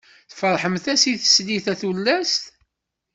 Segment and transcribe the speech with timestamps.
[0.37, 2.33] Ferḥemt-as i teslit, a tullas!